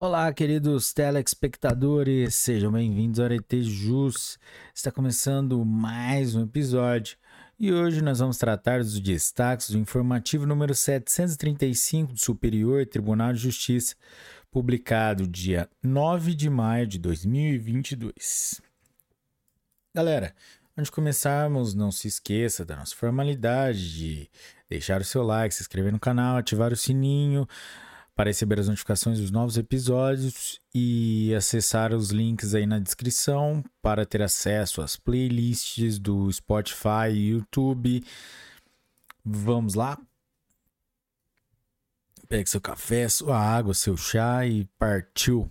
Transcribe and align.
Olá, 0.00 0.32
queridos 0.32 0.92
telespectadores, 0.92 2.32
sejam 2.36 2.70
bem-vindos 2.70 3.18
ao 3.18 3.24
Arete 3.24 3.64
Jus. 3.64 4.38
Está 4.72 4.92
começando 4.92 5.64
mais 5.64 6.36
um 6.36 6.44
episódio 6.44 7.18
e 7.58 7.72
hoje 7.72 8.00
nós 8.00 8.20
vamos 8.20 8.38
tratar 8.38 8.78
dos 8.78 9.00
destaques 9.00 9.70
do 9.70 9.76
informativo 9.76 10.46
número 10.46 10.72
735 10.72 12.12
do 12.12 12.18
Superior 12.20 12.86
Tribunal 12.86 13.32
de 13.32 13.40
Justiça, 13.40 13.96
publicado 14.52 15.26
dia 15.26 15.68
9 15.82 16.32
de 16.32 16.48
maio 16.48 16.86
de 16.86 16.96
2022. 17.00 18.60
Galera, 19.92 20.32
antes 20.76 20.90
de 20.90 20.94
começarmos, 20.94 21.74
não 21.74 21.90
se 21.90 22.06
esqueça 22.06 22.64
da 22.64 22.76
nossa 22.76 22.94
formalidade 22.94 23.92
de 23.92 24.30
deixar 24.70 25.00
o 25.00 25.04
seu 25.04 25.24
like, 25.24 25.52
se 25.52 25.62
inscrever 25.62 25.90
no 25.90 25.98
canal, 25.98 26.36
ativar 26.36 26.72
o 26.72 26.76
sininho 26.76 27.48
para 28.18 28.30
receber 28.30 28.58
as 28.58 28.66
notificações 28.66 29.20
dos 29.20 29.30
novos 29.30 29.56
episódios 29.56 30.60
e 30.74 31.32
acessar 31.36 31.94
os 31.94 32.10
links 32.10 32.52
aí 32.52 32.66
na 32.66 32.80
descrição 32.80 33.62
para 33.80 34.04
ter 34.04 34.20
acesso 34.20 34.82
às 34.82 34.96
playlists 34.96 36.00
do 36.00 36.28
Spotify 36.32 37.12
e 37.12 37.28
YouTube. 37.28 38.02
Vamos 39.24 39.74
lá? 39.74 39.96
Pegue 42.28 42.50
seu 42.50 42.60
café, 42.60 43.08
sua 43.08 43.38
água, 43.38 43.72
seu 43.72 43.96
chá 43.96 44.44
e 44.44 44.64
partiu. 44.76 45.48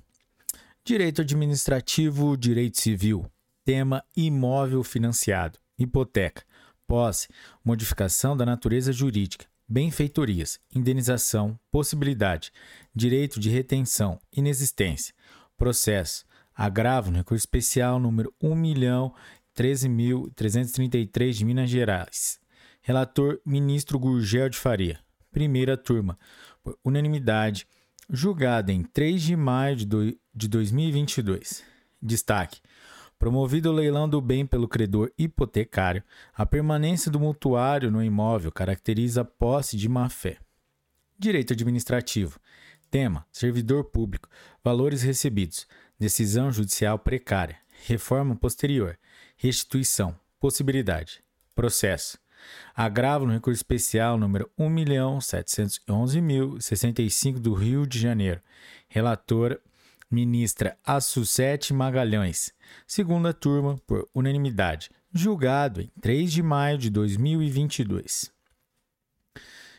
Direito 0.83 1.21
administrativo, 1.21 2.35
direito 2.35 2.81
civil. 2.81 3.31
Tema 3.63 4.03
imóvel 4.13 4.83
financiado, 4.83 5.57
hipoteca, 5.79 6.43
posse, 6.85 7.29
modificação 7.63 8.35
da 8.35 8.45
natureza 8.45 8.91
jurídica 8.91 9.45
benfeitorias, 9.67 10.59
indenização, 10.73 11.59
possibilidade, 11.69 12.53
direito 12.95 13.37
de 13.39 13.49
retenção, 13.49 14.17
inexistência, 14.31 15.13
processo, 15.57 16.25
agravo 16.55 17.11
no 17.11 17.17
recurso 17.17 17.41
especial 17.41 17.99
número 17.99 18.33
1.013.333 18.41 21.31
de 21.31 21.43
Minas 21.45 21.69
Gerais. 21.69 22.39
Relator 22.81 23.41
ministro 23.45 23.99
Gurgel 23.99 24.49
de 24.49 24.57
Faria. 24.57 24.99
Primeira 25.31 25.75
turma, 25.75 26.17
por 26.63 26.79
unanimidade, 26.83 27.67
julgada 28.09 28.71
em 28.71 28.83
3 28.83 29.21
de 29.21 29.35
maio 29.35 29.75
de, 29.75 29.85
do, 29.85 30.17
de 30.33 30.47
2022. 30.47 31.65
Destaque: 32.01 32.61
Promovido 33.19 33.69
o 33.69 33.73
leilão 33.73 34.07
do 34.07 34.21
bem 34.21 34.45
pelo 34.45 34.67
credor 34.67 35.11
hipotecário, 35.17 36.03
a 36.33 36.45
permanência 36.45 37.11
do 37.11 37.19
mutuário 37.19 37.89
no 37.89 38.03
imóvel 38.03 38.51
caracteriza 38.51 39.25
posse 39.25 39.75
de 39.75 39.89
má-fé. 39.89 40.37
Direito 41.17 41.53
administrativo. 41.53 42.39
Tema: 42.91 43.25
servidor 43.31 43.85
público. 43.85 44.29
Valores 44.63 45.01
recebidos. 45.01 45.65
Decisão 45.99 46.51
judicial 46.51 46.99
precária. 46.99 47.57
Reforma 47.85 48.35
posterior. 48.35 48.99
Restituição. 49.35 50.15
Possibilidade. 50.39 51.23
Processo. 51.55 52.19
Agravo 52.75 53.25
no 53.25 53.33
recurso 53.33 53.57
especial 53.57 54.15
número 54.17 54.47
1.711.065 54.59 57.39
do 57.39 57.55
Rio 57.55 57.87
de 57.87 57.99
Janeiro. 57.99 58.39
Relatora 58.87 59.59
ministra 60.09 60.77
Assucete 60.85 61.73
Magalhães, 61.73 62.53
segunda 62.85 63.33
turma, 63.33 63.77
por 63.85 64.07
unanimidade, 64.13 64.89
julgado 65.13 65.81
em 65.81 65.91
3 65.99 66.31
de 66.31 66.41
maio 66.41 66.77
de 66.77 66.89
2022. 66.89 68.31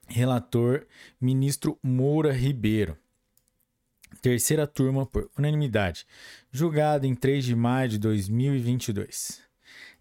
Relator: 0.06 0.86
Ministro 1.20 1.76
Moura 1.82 2.32
Ribeiro. 2.32 2.96
Terceira 4.22 4.64
turma 4.66 5.04
por 5.04 5.28
unanimidade. 5.36 6.06
Julgado 6.50 7.06
em 7.06 7.14
3 7.14 7.44
de 7.44 7.54
maio 7.56 7.88
de 7.88 7.98
2022. 7.98 9.42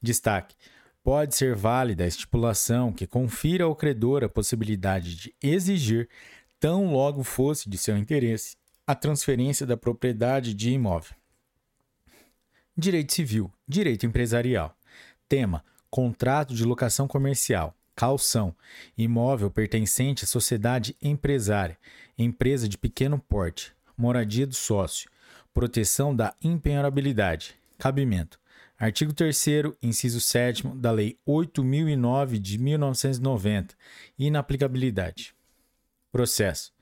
Destaque: 0.01 0.55
pode 1.03 1.35
ser 1.35 1.53
válida 1.53 2.05
a 2.05 2.07
estipulação 2.07 2.93
que 2.93 3.05
confira 3.05 3.65
ao 3.65 3.75
credor 3.75 4.23
a 4.23 4.29
possibilidade 4.29 5.15
de 5.15 5.35
exigir, 5.43 6.09
tão 6.59 6.93
logo 6.93 7.23
fosse 7.23 7.69
de 7.69 7.77
seu 7.77 7.97
interesse, 7.97 8.55
a 8.87 8.95
transferência 8.95 9.65
da 9.65 9.75
propriedade 9.75 10.53
de 10.53 10.71
imóvel. 10.71 11.15
Direito 12.75 13.13
Civil, 13.13 13.51
Direito 13.67 14.05
Empresarial. 14.05 14.75
Tema: 15.27 15.63
Contrato 15.89 16.55
de 16.55 16.63
locação 16.63 17.07
comercial, 17.07 17.75
calção, 17.95 18.55
imóvel 18.97 19.51
pertencente 19.51 20.23
à 20.23 20.27
sociedade 20.27 20.95
empresária, 21.01 21.77
empresa 22.17 22.67
de 22.67 22.77
pequeno 22.77 23.19
porte, 23.19 23.73
moradia 23.95 24.47
do 24.47 24.55
sócio, 24.55 25.09
proteção 25.53 26.15
da 26.15 26.33
impenhorabilidade, 26.41 27.55
cabimento. 27.77 28.39
Artigo 28.78 29.13
3 29.13 29.45
inciso 29.81 30.19
7 30.19 30.67
da 30.75 30.91
Lei 30.91 31.17
8009 31.25 32.38
de 32.39 32.57
1990. 32.57 33.73
Inaplicabilidade. 34.17 35.34
Processo. 36.11 36.73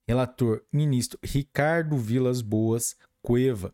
Relator: 0.08 0.64
Ministro 0.72 1.20
Ricardo 1.24 1.98
Vilas 1.98 2.42
Boas 2.42 2.96
Cueva. 3.22 3.74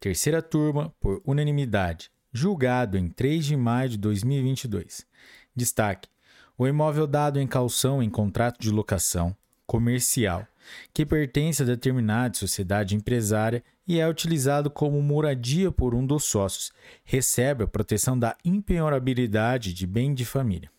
Terceira 0.00 0.40
turma, 0.42 0.94
por 1.00 1.22
unanimidade. 1.24 2.10
Julgado 2.32 2.98
em 2.98 3.08
3 3.08 3.46
de 3.46 3.56
maio 3.56 3.90
de 3.90 3.98
2022. 3.98 5.06
Destaque: 5.54 6.08
o 6.56 6.66
imóvel 6.66 7.06
dado 7.06 7.38
em 7.38 7.46
calção 7.46 8.02
em 8.02 8.10
contrato 8.10 8.60
de 8.60 8.70
locação 8.70 9.36
comercial 9.66 10.46
que 10.92 11.06
pertence 11.06 11.62
a 11.62 11.66
determinada 11.66 12.36
sociedade 12.36 12.94
empresária 12.94 13.62
e 13.86 13.98
é 13.98 14.08
utilizado 14.08 14.70
como 14.70 15.00
moradia 15.00 15.72
por 15.72 15.94
um 15.94 16.06
dos 16.06 16.24
sócios, 16.24 16.72
recebe 17.04 17.64
a 17.64 17.66
proteção 17.66 18.18
da 18.18 18.36
impenhorabilidade 18.44 19.72
de 19.72 19.86
bem 19.86 20.12
de 20.12 20.24
família. 20.24 20.70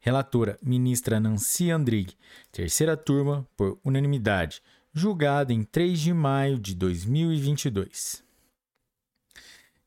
Relatora, 0.00 0.56
ministra 0.62 1.18
Nancy 1.18 1.70
Andrighi. 1.70 2.14
Terceira 2.52 2.96
turma, 2.96 3.44
por 3.56 3.80
unanimidade. 3.82 4.62
Julgada 4.92 5.52
em 5.52 5.64
3 5.64 5.98
de 5.98 6.12
maio 6.12 6.56
de 6.58 6.74
2022. 6.74 8.22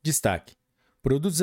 Destaque. 0.02 0.56
Produtos 1.02 1.40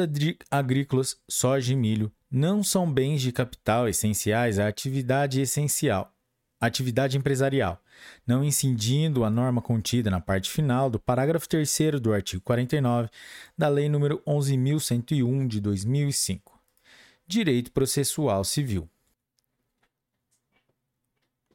agrícolas, 0.52 1.19
soja 1.28 1.74
e 1.74 1.75
milho 1.75 2.12
não 2.30 2.62
são 2.62 2.92
bens 2.92 3.22
de 3.22 3.31
capital 3.31 3.88
essenciais 3.88 4.60
à 4.60 4.68
atividade 4.68 5.40
essencial, 5.40 6.14
atividade 6.59 7.18
empresarial, 7.18 7.81
não 8.25 8.44
incidindo 8.44 9.24
a 9.24 9.30
norma 9.30 9.62
contida 9.62 10.09
na 10.09 10.19
parte 10.19 10.50
final 10.50 10.89
do 10.89 11.00
parágrafo 11.00 11.48
3 11.48 12.00
do 12.01 12.13
artigo 12.13 12.42
49 12.44 13.09
da 13.57 13.69
Lei 13.69 13.88
nº 13.88 14.21
11.101 14.25 15.48
de 15.48 15.62
2005. 15.62 16.59
Direito 17.27 17.71
processual 17.71 18.44
civil. 18.44 18.89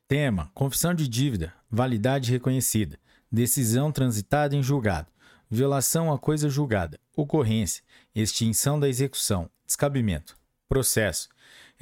Tema: 0.07 0.51
Confissão 0.55 0.95
de 0.95 1.09
dívida, 1.09 1.55
validade 1.71 2.31
reconhecida, 2.31 2.99
decisão 3.31 3.91
transitada 3.91 4.55
em 4.55 4.63
julgado, 4.63 5.09
violação 5.51 6.13
a 6.13 6.19
coisa 6.19 6.49
julgada, 6.49 7.01
ocorrência, 7.17 7.83
extinção 8.15 8.79
da 8.79 8.89
execução, 8.89 9.49
descabimento, 9.67 10.37
processo, 10.69 11.29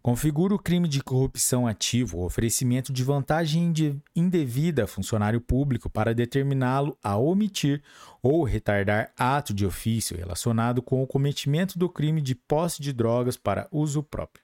configura 0.03 0.53
o 0.53 0.59
crime 0.59 0.89
de 0.89 1.01
corrupção 1.01 1.65
ativo 1.65 2.17
o 2.17 2.25
oferecimento 2.25 2.91
de 2.91 3.05
vantagem 3.05 3.73
indevida 4.13 4.83
a 4.83 4.87
funcionário 4.87 5.39
público 5.39 5.89
para 5.89 6.13
determiná-lo 6.13 6.97
a 7.01 7.15
omitir 7.15 7.81
ou 8.21 8.43
retardar 8.43 9.13
ato 9.17 9.53
de 9.53 9.65
ofício 9.65 10.17
relacionado 10.17 10.81
com 10.81 11.01
o 11.01 11.07
cometimento 11.07 11.79
do 11.79 11.87
crime 11.87 12.21
de 12.21 12.35
posse 12.35 12.81
de 12.81 12.91
drogas 12.91 13.37
para 13.37 13.69
uso 13.71 14.03
próprio. 14.03 14.43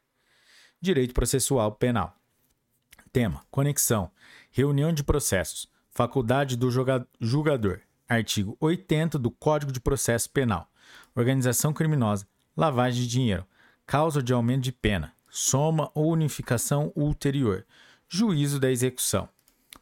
Direito 0.79 1.13
processual 1.13 1.73
penal. 1.73 2.15
Tema: 3.11 3.43
Conexão. 3.51 4.09
Reunião 4.49 4.93
de 4.93 5.03
processos. 5.03 5.67
Faculdade 5.89 6.55
do 6.55 6.71
julgador. 7.19 7.81
Artigo 8.07 8.55
80 8.61 9.19
do 9.19 9.29
Código 9.29 9.73
de 9.73 9.81
Processo 9.81 10.29
Penal. 10.29 10.71
Organização 11.13 11.73
criminosa. 11.73 12.25
Lavagem 12.55 13.01
de 13.01 13.09
dinheiro. 13.09 13.45
Causa 13.85 14.23
de 14.23 14.31
aumento 14.31 14.63
de 14.63 14.71
pena 14.71 15.18
soma 15.29 15.91
ou 15.93 16.11
unificação 16.11 16.91
ulterior, 16.95 17.63
juízo 18.07 18.59
da 18.59 18.71
execução. 18.71 19.29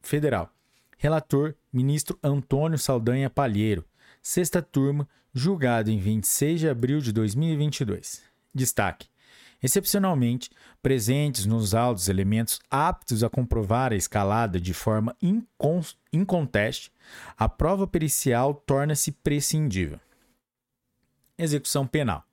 Federal. 0.01 0.49
Relator: 0.97 1.55
ministro 1.71 2.19
Antônio 2.21 2.77
Saldanha 2.77 3.29
Palheiro. 3.29 3.85
Sexta 4.21 4.61
turma, 4.61 5.07
julgado 5.33 5.89
em 5.89 5.97
26 5.97 6.59
de 6.59 6.67
abril 6.69 6.99
de 7.01 7.11
2022. 7.11 8.21
Destaque: 8.53 9.07
Excepcionalmente, 9.63 10.49
presentes 10.81 11.45
nos 11.45 11.75
autos 11.75 12.09
elementos 12.09 12.59
aptos 12.69 13.23
a 13.23 13.29
comprovar 13.29 13.93
a 13.93 13.95
escalada 13.95 14.59
de 14.59 14.73
forma 14.73 15.15
inconteste, 16.11 16.91
a 17.37 17.47
prova 17.47 17.87
pericial 17.87 18.53
torna-se 18.53 19.11
prescindível. 19.11 19.99
Execução 21.41 21.87
penal. 21.87 22.23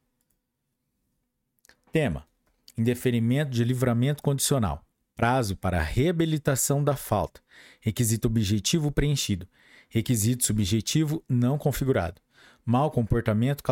Tema: 1.90 2.28
Indeferimento 2.76 3.50
de 3.50 3.64
livramento 3.64 4.22
condicional. 4.22 4.84
Prazo 5.16 5.56
para 5.56 5.80
reabilitação 5.80 6.84
da 6.84 6.94
falta. 6.94 7.40
Requisito 7.80 8.28
objetivo 8.28 8.92
preenchido. 8.92 9.48
Requisito 9.88 10.44
subjetivo 10.44 11.24
não 11.26 11.56
configurado. 11.56 12.20
Mau 12.66 12.90
comportamento 12.90 13.62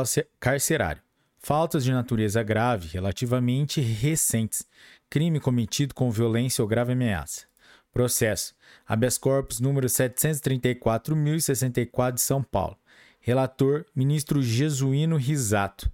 carcerário 0.40 1.02
faltas 1.38 1.84
de 1.84 1.92
natureza 1.92 2.42
grave 2.42 2.88
relativamente 2.88 3.78
recentes, 3.80 4.66
crime 5.10 5.38
cometido 5.38 5.94
com 5.94 6.10
violência 6.10 6.62
ou 6.62 6.66
grave 6.66 6.94
ameaça. 6.94 7.44
Processo: 7.92 8.54
habeas 8.86 9.18
corpus 9.18 9.60
número 9.60 9.86
734.064 9.86 12.14
de 12.14 12.22
São 12.22 12.42
Paulo. 12.42 12.78
Relator: 13.26 13.84
ministro 13.92 14.40
Jesuíno 14.40 15.16
Risato. 15.16 15.90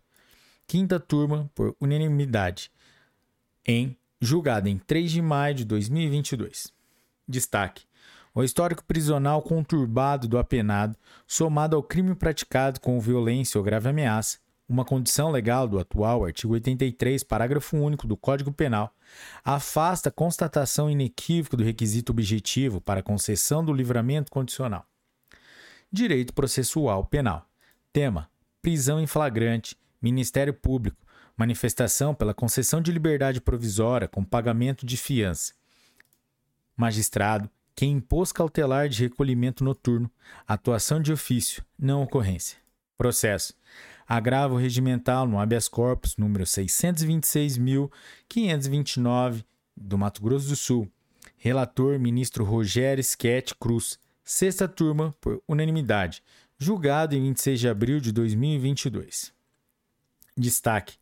Quinta 0.67 1.01
turma, 1.01 1.51
por 1.55 1.75
unanimidade, 1.81 2.71
em 3.65 3.97
julgado 4.21 4.69
em 4.69 4.77
3 4.77 5.11
de 5.11 5.23
maio 5.23 5.55
de 5.55 5.65
2022. 5.65 6.71
Destaque: 7.27 7.85
o 8.35 8.43
histórico 8.43 8.85
prisional 8.85 9.41
conturbado 9.41 10.29
do 10.29 10.37
apenado, 10.37 10.95
somado 11.27 11.75
ao 11.75 11.83
crime 11.83 12.15
praticado 12.15 12.79
com 12.81 13.01
violência 13.01 13.57
ou 13.57 13.65
grave 13.65 13.89
ameaça, 13.89 14.37
uma 14.69 14.85
condição 14.85 15.31
legal 15.31 15.67
do 15.67 15.79
atual 15.79 16.27
artigo 16.27 16.53
83, 16.53 17.25
parágrafo 17.25 17.79
único 17.79 18.07
do 18.07 18.15
Código 18.15 18.53
Penal, 18.53 18.95
afasta 19.43 20.11
a 20.11 20.13
constatação 20.13 20.91
inequívoca 20.91 21.57
do 21.57 21.65
requisito 21.65 22.13
objetivo 22.13 22.79
para 22.79 23.03
concessão 23.03 23.65
do 23.65 23.73
livramento 23.73 24.31
condicional. 24.31 24.85
Direito 25.93 26.33
processual 26.33 27.05
penal. 27.05 27.47
Tema: 27.93 28.31
prisão 28.63 28.99
em 28.99 29.07
flagrante, 29.07 29.77
Ministério 30.01 30.55
Público, 30.55 30.97
manifestação 31.37 32.15
pela 32.15 32.33
concessão 32.33 32.81
de 32.81 32.91
liberdade 32.91 33.39
provisória 33.41 34.09
com 34.09 34.25
pagamento 34.25 34.87
de 34.87 34.97
fiança. 34.97 35.53
Magistrado, 36.75 37.51
quem 37.75 37.93
impôs 37.93 38.33
cautelar 38.33 38.89
de 38.89 39.03
recolhimento 39.03 39.63
noturno, 39.63 40.11
atuação 40.49 40.99
de 41.01 41.13
ofício, 41.13 41.63
não 41.79 42.03
ocorrência. 42.03 42.57
Processo 42.97 43.55
agravo 44.07 44.57
regimental 44.57 45.27
no 45.27 45.39
habeas 45.39 45.69
corpus 45.69 46.17
número 46.17 46.45
626.529 46.45 49.45
do 49.77 49.99
Mato 49.99 50.23
Grosso 50.23 50.49
do 50.49 50.57
Sul. 50.57 50.91
Relator 51.37 51.99
ministro 51.99 52.45
Rogério 52.45 53.03
Schett 53.03 53.55
Cruz. 53.55 53.99
Sexta 54.25 54.69
turma 54.69 55.15
por 55.21 55.43
unanimidade. 55.49 56.23
Julgado 56.59 57.17
em 57.17 57.23
26 57.23 57.61
de 57.61 57.69
abril 57.69 58.01
de 58.01 58.13
2022. 58.13 59.33
Destaque: 60.37 60.97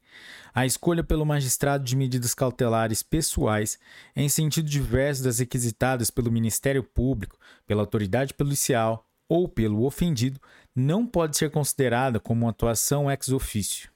a 0.55 0.67
escolha 0.67 1.05
pelo 1.05 1.27
magistrado 1.27 1.85
de 1.85 1.95
medidas 1.95 2.35
cautelares 2.35 3.03
pessoais 3.03 3.79
em 4.17 4.29
sentido 4.29 4.69
diverso 4.69 5.23
das 5.23 5.39
requisitadas 5.39 6.11
pelo 6.11 6.33
Ministério 6.33 6.83
Público, 6.83 7.39
pela 7.67 7.83
autoridade 7.83 8.35
policial 8.35 9.07
ou 9.29 9.49
pelo 9.49 9.85
ofendido 9.85 10.41
não 10.75 11.07
pode 11.07 11.37
ser 11.37 11.51
considerada 11.51 12.19
como 12.19 12.47
uma 12.47 12.51
atuação 12.51 13.11
ex 13.11 13.29
officio. 13.29 13.91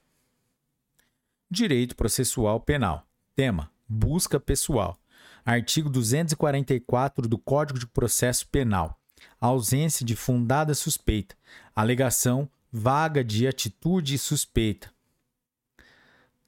Direito 1.49 1.95
processual 1.95 2.59
penal. 2.59 3.05
Tema: 3.35 3.71
busca 3.87 4.39
pessoal. 4.39 4.97
Artigo 5.43 5.89
244 5.89 7.27
do 7.27 7.37
Código 7.37 7.77
de 7.77 7.85
Processo 7.85 8.47
Penal. 8.47 8.99
Ausência 9.39 10.05
de 10.05 10.15
fundada 10.15 10.73
suspeita. 10.73 11.35
Alegação 11.75 12.49
vaga 12.71 13.23
de 13.23 13.47
atitude 13.47 14.17
suspeita. 14.17 14.91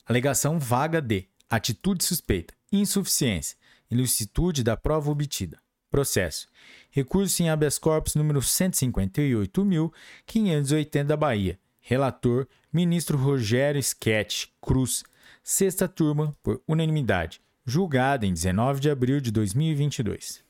Alegação 0.06 0.60
vaga 0.60 1.02
de 1.02 1.28
atitude 1.50 2.04
suspeita. 2.04 2.54
Insuficiência. 2.72 3.58
Ilicitude 3.90 4.64
da 4.64 4.76
prova 4.76 5.10
obtida. 5.12 5.58
Processo. 5.90 6.48
Recurso 6.92 7.42
em 7.42 7.50
habeas 7.50 7.80
corpus 7.80 8.16
número 8.16 8.40
158.580 8.40 11.04
da 11.04 11.16
Bahia. 11.16 11.58
Relator: 11.80 12.46
Ministro 12.72 13.18
Rogério 13.18 13.80
Sketch 13.80 14.48
Cruz. 14.62 15.04
Sexta 15.42 15.88
turma, 15.88 16.36
por 16.44 16.62
unanimidade. 16.68 17.40
Julgada 17.66 18.26
em 18.26 18.34
19 18.34 18.82
de 18.82 18.90
abril 18.90 19.22
de 19.22 19.32
2022. 19.32 20.44